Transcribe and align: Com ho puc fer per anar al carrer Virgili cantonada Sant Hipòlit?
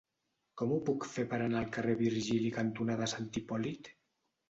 Com 0.61 0.73
ho 0.75 0.79
puc 0.87 1.05
fer 1.11 1.27
per 1.35 1.39
anar 1.49 1.61
al 1.61 1.69
carrer 1.77 1.97
Virgili 2.01 2.53
cantonada 2.59 3.13
Sant 3.17 3.33
Hipòlit? 3.43 3.97